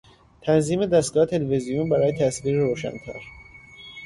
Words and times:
تنظیم 0.41 0.85
دستگاه 0.85 1.25
تلویزیون 1.25 1.89
برای 1.89 2.13
تصویر 2.13 2.59
روشنتر 2.59 3.21